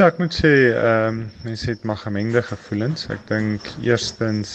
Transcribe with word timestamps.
Ja, 0.00 0.06
ek 0.08 0.16
moet 0.16 0.32
sê 0.32 0.50
ehm 0.72 1.08
um, 1.12 1.16
mense 1.44 1.66
het 1.68 1.82
maar 1.84 1.98
gemengde 2.00 2.40
gevoelens. 2.40 3.02
Ek 3.12 3.20
dink 3.28 3.66
eerstens 3.84 4.52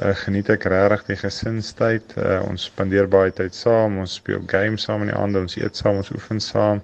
uh, 0.00 0.14
geniet 0.22 0.48
ek 0.54 0.62
regtig 0.72 1.02
die 1.10 1.16
gesinstyd. 1.20 2.14
Uh, 2.16 2.38
ons 2.48 2.64
spandeer 2.70 3.10
baie 3.12 3.34
tyd 3.36 3.52
saam, 3.52 3.98
ons 4.00 4.14
speel 4.16 4.40
games 4.48 4.86
saam 4.88 5.04
in 5.04 5.10
die 5.10 5.16
aande, 5.20 5.42
ons 5.44 5.58
eet 5.60 5.76
saam, 5.76 5.98
ons 6.00 6.08
oefen 6.16 6.40
saam. 6.40 6.80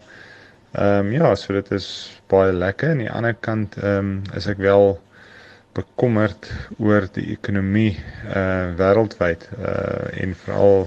Ehm 0.75 1.07
um, 1.07 1.15
ja, 1.15 1.31
so 1.41 1.57
dit 1.57 1.73
is 1.79 1.87
baie 2.29 2.53
lekker. 2.53 2.93
Aan 2.93 3.01
die 3.01 3.09
ander 3.09 3.39
kant 3.49 3.79
ehm 3.81 4.11
um, 4.11 4.13
is 4.37 4.51
ek 4.53 4.61
wel 4.61 4.93
bekommerd 5.79 6.51
oor 6.77 7.09
die 7.17 7.31
ekonomie 7.33 7.95
uh 8.29 8.77
wêreldwyd 8.83 9.49
uh 9.57 10.21
en 10.21 10.37
veral 10.43 10.85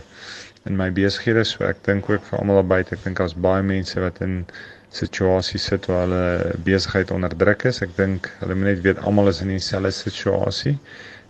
in 0.70 0.78
my 0.78 0.92
besighede. 0.94 1.42
So 1.42 1.66
ek 1.66 1.82
dink 1.90 2.14
ook 2.14 2.30
vir 2.30 2.38
almal 2.38 2.62
daar 2.62 2.72
buite, 2.76 2.94
ek 3.00 3.10
dink 3.10 3.24
daar's 3.24 3.34
baie 3.50 3.66
mense 3.66 3.98
wat 4.06 4.22
in 4.22 4.44
situasies 4.94 5.66
sit 5.72 5.88
waar 5.90 6.06
hulle 6.06 6.54
besigheid 6.66 7.12
onder 7.12 7.34
druk 7.38 7.66
is. 7.70 7.82
Ek 7.86 7.96
dink 7.98 8.30
hulle 8.42 8.58
moet 8.58 8.70
net 8.70 8.84
weet 8.86 9.02
almal 9.02 9.32
is 9.32 9.42
in 9.42 9.52
dieselfde 9.54 9.92
situasie. 9.96 10.76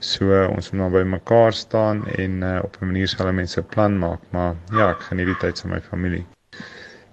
So 0.03 0.35
ons 0.49 0.71
moet 0.71 0.81
maar 0.81 0.95
by 0.97 1.03
mekaar 1.13 1.55
staan 1.55 2.03
en 2.19 2.41
uh, 2.43 2.57
op 2.63 2.75
'n 2.81 2.91
manier 2.91 3.07
sal 3.07 3.31
mense 3.31 3.61
'n 3.61 3.69
plan 3.75 3.97
maak, 3.99 4.19
maar 4.29 4.55
ja, 4.71 4.89
ek 4.91 5.07
geniet 5.09 5.31
die 5.31 5.39
tyd 5.39 5.57
saam 5.57 5.71
met 5.71 5.83
my 5.83 5.89
familie. 5.89 6.25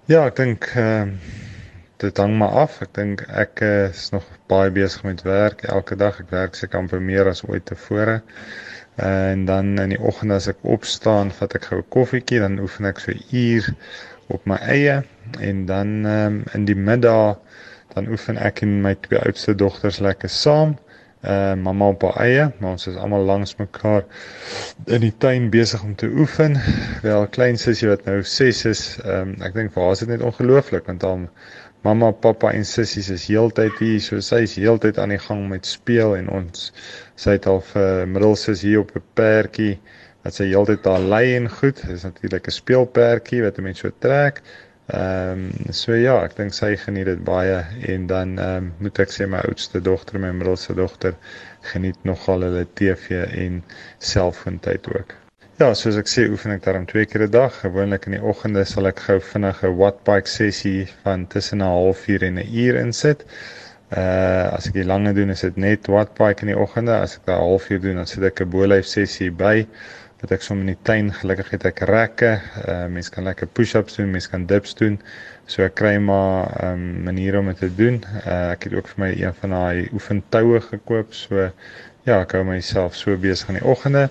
Ja, 0.05 0.25
ek 0.25 0.35
dink 0.35 0.67
uh, 0.75 1.07
dit 2.01 2.17
hang 2.17 2.33
maar 2.37 2.55
af. 2.65 2.79
Ek 2.85 2.93
dink 2.97 3.21
ek 3.29 3.61
is 3.65 4.09
nog 4.13 4.25
baie 4.51 4.71
besig 4.73 5.03
met 5.07 5.21
werk 5.27 5.63
elke 5.63 5.95
dag. 5.95 6.19
Ek 6.23 6.29
werk 6.33 6.57
seker 6.57 6.81
amper 6.81 7.01
meer 7.01 7.29
as 7.31 7.43
ooit 7.47 7.65
tevore. 7.69 8.21
En 9.01 9.45
dan 9.45 9.77
in 9.79 9.93
die 9.95 10.01
oggend 10.01 10.35
as 10.35 10.49
ek 10.51 10.63
opstaan, 10.67 11.31
vat 11.31 11.55
ek 11.55 11.69
gou 11.71 11.79
'n 11.81 11.89
koffietjie, 11.95 12.39
dan 12.43 12.59
oefen 12.59 12.85
ek 12.89 12.99
so 12.99 13.11
'n 13.11 13.23
uur 13.31 13.73
op 14.27 14.45
my 14.45 14.57
eie 14.71 15.03
en 15.39 15.65
dan 15.65 16.05
um, 16.05 16.43
in 16.53 16.65
die 16.65 16.75
middag 16.75 17.37
dan 17.93 18.07
oefen 18.07 18.37
ek 18.37 18.61
en 18.65 18.81
my 18.81 18.93
twee 19.05 19.19
oudste 19.19 19.55
dogters 19.55 19.99
lekker 19.99 20.29
saam. 20.29 20.77
Uh 21.21 21.53
mamma 21.53 21.87
op 21.93 22.01
haar 22.01 22.15
eie, 22.23 22.45
maar 22.59 22.71
ons 22.71 22.87
is 22.89 22.95
almal 22.97 23.21
langs 23.29 23.55
mekaar 23.59 24.05
in 24.85 25.03
die 25.05 25.13
tuin 25.17 25.49
besig 25.53 25.83
om 25.83 25.95
te 25.95 26.07
oefen. 26.09 26.57
Wel 27.01 27.27
klein 27.27 27.57
sussie 27.61 27.89
wat 27.91 28.07
nou 28.09 28.23
6 28.23 28.65
is, 28.65 28.81
um, 29.05 29.35
ek 29.45 29.53
dink 29.53 29.73
vir 29.75 29.83
haar 29.83 29.93
is 29.93 30.01
dit 30.01 30.09
net 30.09 30.25
ongelooflik 30.25 30.89
want 30.89 31.05
dan 31.05 31.27
mamma, 31.85 32.11
pappa 32.11 32.51
en 32.57 32.65
sissies 32.65 33.09
is 33.13 33.27
heeltyd 33.29 33.77
hier, 33.81 34.01
so 34.01 34.21
sy 34.25 34.43
is 34.47 34.57
heeltyd 34.57 34.97
aan 35.01 35.13
die 35.13 35.21
gang 35.21 35.47
met 35.49 35.69
speel 35.69 36.15
en 36.17 36.29
ons 36.41 36.69
sy 37.21 37.37
het 37.37 37.45
al 37.49 37.61
vir 37.69 38.09
middelsus 38.09 38.65
hier 38.65 38.81
op 38.81 38.95
'n 38.97 39.05
perdjie 39.13 39.75
wat 40.25 40.37
sy 40.37 40.49
heeltyd 40.49 40.83
daar 40.85 41.01
lê 41.01 41.37
en 41.37 41.49
goed. 41.49 41.81
Dit 41.81 41.95
is 41.97 42.03
natuurlik 42.03 42.47
'n 42.47 42.57
speelperdjie 42.57 43.41
wat 43.45 43.57
'n 43.57 43.63
mens 43.63 43.79
so 43.79 43.89
trek. 43.99 44.41
Ehm 44.87 45.45
um, 45.45 45.73
so 45.73 45.93
ja, 45.95 46.17
ek 46.25 46.35
dink 46.35 46.53
sy 46.57 46.73
geniet 46.75 47.05
dit 47.05 47.23
baie 47.23 47.61
en 47.93 48.07
dan 48.07 48.37
ehm 48.39 48.57
um, 48.57 48.73
moet 48.83 48.99
ek 48.99 49.13
sê 49.13 49.27
my 49.29 49.39
oudste 49.47 49.79
dogter, 49.79 50.19
my 50.19 50.31
middelste 50.35 50.73
dogter 50.75 51.15
geniet 51.71 51.99
nogal 52.03 52.41
hulle 52.47 52.65
TV 52.75 53.21
en 53.45 53.61
selfoontyd 53.99 54.89
ook. 54.95 55.15
Ja, 55.61 55.69
soos 55.77 55.97
ek 56.01 56.09
sê, 56.09 56.25
oefen 56.33 56.55
ek 56.55 56.63
daarom 56.65 56.87
twee 56.89 57.05
keer 57.05 57.27
'n 57.27 57.31
dag. 57.31 57.53
Gewoonlik 57.61 58.07
in 58.09 58.15
die 58.17 58.23
oggende 58.33 58.65
sal 58.65 58.89
ek 58.89 59.03
gou 59.07 59.19
vinnig 59.31 59.63
'n 59.63 59.77
wattbike 59.77 60.31
sessie 60.33 60.87
van 61.03 61.27
tussen 61.27 61.61
'n 61.61 61.69
halfuur 61.69 62.23
en 62.27 62.39
'n 62.41 62.53
uur 62.63 62.79
insit. 62.81 63.25
Uh 63.91 64.47
as 64.57 64.67
ek 64.67 64.73
die 64.79 64.87
lange 64.93 65.13
doen, 65.13 65.29
is 65.29 65.45
dit 65.45 65.57
net 65.57 65.87
wattbike 65.87 66.41
in 66.41 66.53
die 66.53 66.57
oggende. 66.65 66.95
As 66.97 67.17
ek 67.19 67.29
'n 67.29 67.39
halfuur 67.45 67.81
doen, 67.85 68.01
dan 68.01 68.07
sit 68.07 68.23
ek 68.23 68.41
'n 68.41 68.49
bolyf 68.49 68.85
sessie 68.85 69.29
by 69.29 69.67
dat 70.21 70.31
ek 70.35 70.43
sommer 70.45 70.67
in 70.67 70.75
die 70.75 70.83
tuin 70.85 71.09
gelukkig 71.17 71.49
het 71.55 71.63
ek 71.65 71.81
rekke. 71.89 72.31
Uh 72.61 72.85
mens 72.93 73.09
kan 73.09 73.25
lekker 73.25 73.49
push-ups 73.49 73.97
doen, 73.97 74.11
mens 74.13 74.29
kan 74.29 74.45
dips 74.45 74.75
doen. 74.77 74.99
So 75.49 75.65
ek 75.65 75.75
kry 75.81 75.95
maar 75.97 76.51
'n 76.61 76.67
um, 76.67 76.83
manier 77.09 77.39
om 77.39 77.49
dit 77.49 77.57
te 77.57 77.71
doen. 77.75 78.03
Uh 78.25 78.51
ek 78.53 78.69
het 78.69 78.77
ook 78.77 78.87
vir 78.93 79.01
my 79.05 79.11
een 79.17 79.33
van 79.41 79.49
daai 79.57 79.89
oefentoue 79.93 80.61
gekoop. 80.61 81.13
So 81.13 81.49
ja, 82.05 82.21
ek 82.21 82.31
hou 82.37 82.43
myself 82.43 82.95
so 82.95 83.17
besig 83.17 83.49
in 83.49 83.59
die 83.59 83.65
oggende. 83.65 84.09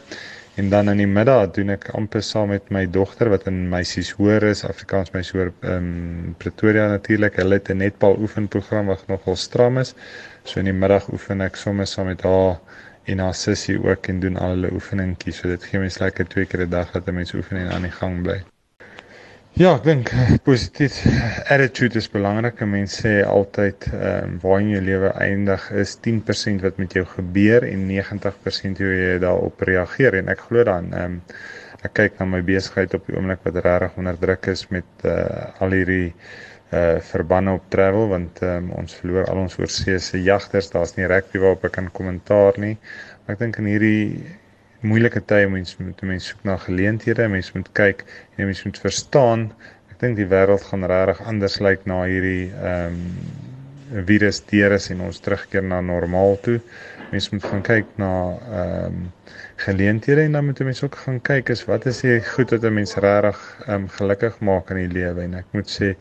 En 0.59 0.69
dan 0.69 0.91
in 0.91 0.99
die 0.99 1.07
middag 1.07 1.53
doen 1.55 1.71
ek 1.71 1.89
amper 1.95 2.23
saam 2.27 2.51
met 2.51 2.67
my 2.75 2.83
dogter 2.91 3.31
wat 3.31 3.47
in 3.47 3.69
meisies 3.71 4.11
hoër 4.19 4.49
is, 4.51 4.65
Afrikaans 4.67 5.13
meisies 5.15 5.33
hoër 5.33 5.53
in 5.63 5.71
um, 5.71 6.35
Pretoria 6.39 6.89
natuurlik. 6.91 7.39
Hulle 7.39 7.61
het 7.61 7.71
'n 7.71 7.79
netbal 7.87 8.19
oefenprogram 8.19 8.87
wat 8.87 9.07
nogal 9.07 9.37
stram 9.37 9.79
is. 9.79 9.95
So 10.45 10.59
in 10.59 10.67
die 10.67 10.75
middag 10.75 11.09
oefen 11.13 11.41
ek 11.41 11.57
sommer 11.57 11.87
saam 11.87 12.07
met 12.07 12.23
haar 12.23 12.59
en 13.05 13.19
haar 13.19 13.35
sussie 13.35 13.79
ook 13.83 14.07
en 14.07 14.21
doen 14.21 14.37
al 14.37 14.57
hulle 14.57 14.73
oefeningkies. 14.73 15.41
So 15.41 15.49
dit 15.49 15.65
gee 15.65 15.81
mens 15.81 15.99
lekker 15.99 16.29
twee 16.29 16.47
keer 16.47 16.67
'n 16.67 16.71
dag 16.71 16.91
dat 16.93 17.07
'n 17.09 17.15
mens 17.15 17.35
oefen 17.35 17.57
en 17.57 17.71
aan 17.73 17.83
die 17.83 17.97
gang 18.01 18.23
bly. 18.23 18.43
Ja, 19.59 19.75
ek 19.75 19.85
dink 19.85 20.11
positief 20.47 21.01
attitude 21.51 21.99
is 21.99 22.07
belangrik. 22.11 22.61
Mense 22.61 23.01
sê 23.03 23.15
altyd 23.27 23.89
ehm 23.93 24.25
um, 24.25 24.37
waar 24.43 24.61
in 24.61 24.71
jou 24.71 24.83
lewe 24.83 25.11
eindig 25.19 25.71
is 25.71 25.97
10% 26.07 26.63
wat 26.63 26.77
met 26.77 26.93
jou 26.93 27.05
gebeur 27.05 27.67
en 27.67 27.89
90% 27.89 28.79
hoe 28.79 28.93
jy 28.95 29.19
daarop 29.19 29.61
reageer 29.61 30.15
en 30.15 30.29
ek 30.29 30.47
glo 30.47 30.65
dan 30.65 30.93
ehm 30.93 31.05
um, 31.05 31.21
ek 31.83 31.93
kyk 31.97 32.19
na 32.19 32.27
my 32.29 32.43
besigheid 32.45 32.95
op 32.95 33.07
die 33.09 33.17
oomblik 33.17 33.43
wat 33.45 33.57
regtig 33.65 33.97
onder 33.97 34.19
druk 34.21 34.47
is 34.53 34.67
met 34.69 35.05
uh, 35.09 35.49
al 35.65 35.73
hierdie 35.73 36.13
uh 36.71 36.99
verbanne 37.03 37.57
op 37.59 37.65
travel 37.69 38.09
want 38.13 38.43
um, 38.47 38.69
ons 38.79 38.95
verloor 39.01 39.27
al 39.31 39.43
ons 39.45 39.57
oorseese 39.59 40.21
jagters. 40.23 40.71
Daar's 40.71 40.95
nie 40.97 41.09
rugby 41.11 41.43
waarop 41.43 41.65
ek 41.67 41.75
kan 41.79 41.91
kommentaar 41.97 42.59
nie. 42.63 42.77
Maar 43.25 43.35
ek 43.35 43.43
dink 43.43 43.59
in 43.59 43.71
hierdie 43.71 44.05
moeilike 44.87 45.21
tye 45.29 45.49
mens 45.51 45.75
moet 45.81 46.01
mense 46.07 46.31
soek 46.31 46.47
na 46.49 46.57
geleenthede 46.63 47.27
mense 47.29 47.53
moet 47.57 47.69
kyk 47.77 48.05
en 48.37 48.47
mense 48.47 48.67
moet 48.69 48.81
verstaan. 48.87 49.49
Ek 49.91 49.99
dink 50.05 50.17
die 50.21 50.29
wêreld 50.31 50.65
gaan 50.71 50.87
regtig 50.89 51.25
anders 51.33 51.59
lyk 51.61 51.87
na 51.91 52.05
hierdie 52.09 52.53
ehm 52.55 53.01
um, 53.01 53.50
virus 53.91 54.41
deur 54.51 54.73
is 54.73 54.91
en 54.91 55.01
ons 55.01 55.21
terugkeer 55.21 55.63
na 55.63 55.81
normaal 55.81 56.39
toe 56.45 56.61
mense 57.11 57.33
moet 57.35 57.45
gaan 57.45 57.63
kyk 57.67 57.87
na 57.99 58.13
ehm 58.51 58.85
um, 58.87 59.07
geleenthede 59.61 60.23
en 60.25 60.33
dan 60.33 60.45
moet 60.45 60.61
mense 60.65 60.85
ook 60.85 60.95
gaan 61.05 61.19
kyk 61.21 61.51
is 61.53 61.65
wat 61.69 61.87
is 61.87 62.01
die 62.01 62.21
goed 62.25 62.51
wat 62.55 62.65
'n 62.65 62.75
mens 62.75 62.95
regtig 62.95 63.41
ehm 63.67 63.75
um, 63.75 63.89
gelukkig 63.89 64.39
maak 64.41 64.71
in 64.71 64.77
die 64.77 64.93
lewe 64.99 65.23
en 65.23 65.35
ek 65.35 65.57
moet 65.57 65.79
sê 65.79 65.97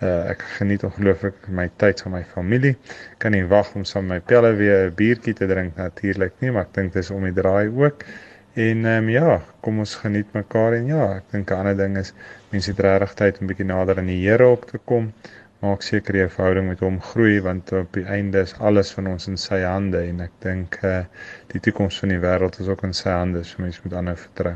Uh, 0.00 0.30
ek 0.32 0.40
geniet 0.56 0.84
ongelooflik 0.86 1.34
my 1.52 1.66
tyd 1.76 1.98
saam 2.00 2.14
met 2.14 2.22
my 2.22 2.32
familie. 2.32 2.76
Kan 3.20 3.34
nie 3.36 3.42
wag 3.44 3.74
om 3.76 3.82
saam 3.84 4.06
met 4.08 4.14
my 4.14 4.20
pelle 4.30 4.52
weer 4.56 4.86
'n 4.86 4.94
biertjie 4.96 5.34
te 5.34 5.46
drink 5.46 5.76
natuurlik 5.76 6.32
nie, 6.40 6.50
maar 6.50 6.62
ek 6.62 6.72
dink 6.74 6.92
dis 6.92 7.10
om 7.10 7.26
die 7.28 7.32
draai 7.36 7.68
ook. 7.68 8.06
En 8.54 8.86
ehm 8.86 9.02
um, 9.02 9.10
ja, 9.10 9.42
kom 9.60 9.78
ons 9.78 9.94
geniet 9.94 10.32
mekaar 10.32 10.72
en 10.78 10.86
ja, 10.86 11.02
ek 11.16 11.26
dink 11.32 11.50
'n 11.50 11.54
ander 11.54 11.76
ding 11.76 11.98
is 11.98 12.14
mense 12.50 12.70
het 12.70 12.80
regtig 12.80 13.14
tyd 13.14 13.40
om 13.40 13.46
bietjie 13.46 13.66
nader 13.66 13.98
aan 13.98 14.08
die 14.08 14.22
Here 14.24 14.48
op 14.48 14.64
te 14.70 14.80
kom. 14.84 15.12
Maak 15.60 15.82
seker 15.84 16.16
jou 16.16 16.28
verhouding 16.34 16.68
met 16.70 16.82
hom 16.84 16.94
groei 17.10 17.40
want 17.46 17.72
op 17.80 17.90
die 17.96 18.04
einde 18.14 18.40
is 18.46 18.54
alles 18.68 18.92
van 18.96 19.10
ons 19.10 19.28
in 19.32 19.36
sy 19.42 19.58
hande 19.66 20.00
en 20.12 20.24
ek 20.26 20.38
dink 20.46 20.78
uh 20.90 21.02
die 21.52 21.60
toekoms 21.66 22.00
van 22.00 22.14
die 22.14 22.22
wêreld 22.22 22.60
is 22.64 22.72
ook 22.72 22.86
in 22.88 22.96
sy 23.02 23.12
hande, 23.12 23.44
so 23.44 23.60
mense 23.66 23.84
moet 23.84 23.98
aanhou 24.00 24.16
vertrou. 24.22 24.54